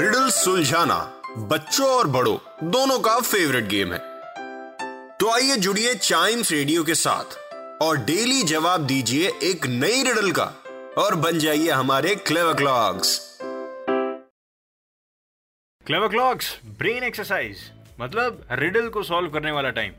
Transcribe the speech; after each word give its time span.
Riddle 0.00 0.28
सुलझाना 0.30 0.96
बच्चों 1.48 1.86
और 1.88 2.06
बड़ों, 2.06 2.36
दोनों 2.64 2.98
का 2.98 3.18
फेवरेट 3.20 3.64
गेम 3.68 3.92
है। 3.92 3.98
तो 5.18 5.30
आइए 5.30 5.56
जुड़िए 5.56 5.94
चाइम्स 5.94 6.52
रेडियो 6.52 6.84
के 6.84 6.94
साथ 6.94 7.82
और 7.82 7.96
डेली 8.04 8.42
जवाब 8.42 8.86
दीजिए 8.86 9.32
एक 9.42 9.66
नई 9.66 10.02
रिडल 10.02 10.30
का 10.30 10.44
और 10.98 11.14
बन 11.16 11.38
जाइए 11.38 11.70
हमारे 11.70 12.14
Clever 12.16 12.54
Clocks 12.54 13.18
Clever 15.86 16.08
Clocks 16.08 16.52
brain 16.78 17.04
exercise 17.04 17.58
मतलब 18.00 18.46
रिडल 18.52 18.88
को 18.88 19.02
सॉल्व 19.02 19.30
करने 19.30 19.50
वाला 19.50 19.70
टाइम 19.70 19.92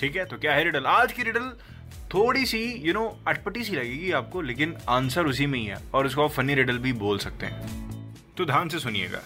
ठीक 0.00 0.16
है 0.16 0.24
तो 0.24 0.38
क्या 0.38 0.54
है 0.54 0.64
रिडल 0.64 0.86
आज 0.92 1.12
की 1.12 1.22
रिडल 1.22 1.50
थोड़ी 2.14 2.44
सी 2.46 2.62
यू 2.86 2.92
नो 2.94 3.06
अटपटी 3.28 3.64
सी 3.64 3.72
लगेगी 3.72 4.12
आपको, 4.12 4.40
लेकिन 4.42 4.76
आंसर 4.88 5.26
उसी 5.26 5.46
में 5.46 5.58
ही 5.58 5.64
है 5.64 5.82
और 5.94 6.06
इसको 6.06 6.24
आप 6.24 6.30
फनी 6.30 6.54
रिडल 6.54 6.78
भी 6.78 6.92
बोल 6.94 7.18
सकते 7.18 7.46
हैं। 7.46 7.85
तो 8.36 8.44
ध्यान 8.44 8.68
से 8.68 8.78
सुनिएगा। 8.78 9.20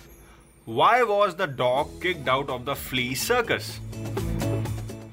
Why 0.67 1.03
was 1.03 1.33
the 1.37 1.49
dog 1.59 2.01
kicked 2.03 2.29
out 2.29 2.51
of 2.51 2.63
the 2.63 2.75
flea 2.81 3.15
circus 3.15 3.77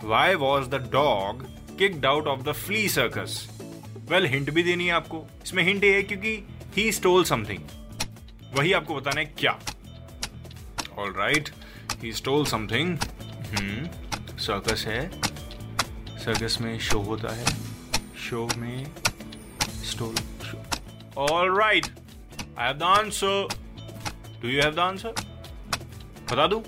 why 0.04 0.36
was 0.36 0.68
the 0.70 0.76
dog 0.94 1.42
kicked 1.80 2.06
out 2.06 2.28
of 2.28 2.42
the 2.42 2.52
flea 2.56 2.88
circus 2.90 3.48
well 4.10 4.26
hint 4.26 4.52
भी 4.54 4.64
देनी 4.64 4.86
है 4.86 4.92
आपको। 4.92 5.26
इसमें 5.44 5.64
हिंट 5.64 5.84
ये 5.84 5.94
है 5.96 6.04
क्योंकि 6.04 6.38
ही 6.76 6.92
स्टोल 6.92 7.24
समथिंग 7.24 7.60
वही 8.58 8.74
आपको 8.74 8.96
बताना 8.96 9.20
है 9.20 9.26
क्या। 9.40 9.60
All 11.00 11.14
right 11.14 11.50
he 12.02 12.14
stole 12.14 12.46
something 12.46 12.98
circus 14.40 14.86
है। 14.88 15.10
सर्कस 16.20 16.58
में 16.62 16.78
शो 16.80 17.00
होता 17.02 17.34
है। 17.36 17.46
शो 18.20 18.48
में 18.58 18.86
stole 19.86 20.16
show 20.46 20.64
all 21.24 21.58
right 21.60 21.88
I 22.58 22.68
have 22.68 22.78
the 22.78 22.84
answer 22.84 23.48
do 24.42 24.50
you 24.50 24.62
have 24.62 24.74
the 24.76 24.80
answer 24.80 25.14
बता 26.32 26.48
दू 26.48 26.60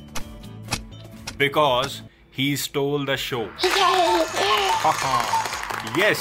because 1.37 2.01
he 2.37 2.55
stole 2.57 3.05
the 3.05 3.15
show 3.27 3.45
yes 5.97 6.19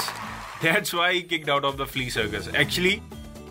that's 0.63 0.93
why 0.93 1.07
he 1.13 1.19
kicked 1.23 1.49
out 1.53 1.65
of 1.67 1.75
the 1.79 1.85
flea 1.91 2.09
circus. 2.13 2.47
Actually 2.61 2.95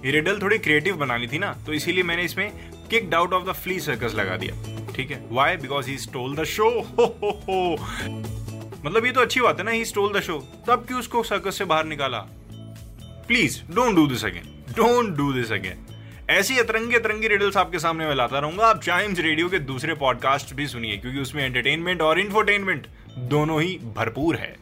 ये 0.04 0.10
riddle 0.12 0.40
थोड़ी 0.42 0.58
creative 0.58 0.96
बनानी 0.96 1.26
थी 1.26 1.38
ना 1.38 1.52
तो 1.66 1.72
इसीलिए 1.72 2.02
मैंने 2.04 2.22
इसमें 2.24 2.50
kicked 2.90 3.14
out 3.14 3.32
of 3.32 3.44
the 3.44 3.52
flea 3.62 3.78
circus 3.80 4.14
लगा 4.14 4.36
दिया। 4.36 4.54
ठीक 4.96 5.10
है? 5.10 5.22
Why 5.32 5.56
because 5.56 5.88
he 5.90 5.96
stole 5.98 6.36
the 6.36 6.44
show 6.54 6.68
हो 6.98 7.06
हो 7.22 7.30
हो 7.48 7.76
मतलब 8.84 9.06
ये 9.06 9.12
तो 9.12 9.20
अच्छी 9.20 9.40
बात 9.40 9.58
है 9.58 9.64
ना 9.64 9.70
ही 9.70 9.84
स्टोल 9.84 10.12
द 10.18 10.20
शो 10.22 10.38
तब 10.68 10.84
क्यों 10.88 10.98
उसको 11.00 11.22
सर्कस 11.32 11.58
से 11.58 11.64
बाहर 11.64 11.84
निकाला? 11.84 12.18
Please 13.28 13.60
don't 13.74 13.96
do 13.96 14.06
this 14.06 14.24
again 14.24 14.46
don't 14.76 15.16
do 15.16 15.32
this 15.32 15.52
again 15.52 15.86
ऐसी 16.28 16.58
अतरंगी 16.58 16.96
अतरंगी 16.96 17.28
रिडल्स 17.28 17.56
आपके 17.56 17.78
सामने 17.78 18.06
मैं 18.06 18.14
लाता 18.14 18.38
रहूँगा। 18.38 18.66
आप 18.66 18.80
चाइम्स 18.82 19.18
रेडियो 19.18 19.48
के 19.48 19.58
दूसरे 19.58 19.94
पॉडकास्ट 19.94 20.54
भी 20.54 20.66
सुनिए, 20.66 20.96
क्योंकि 20.96 21.20
उसमें 21.20 21.44
एंटरटेनमेंट 21.44 22.02
और 22.02 22.20
इंफोटेनमेंट 22.20 22.86
दोनों 23.18 23.60
ही 23.62 23.78
भरपूर 23.96 24.36
है। 24.36 24.54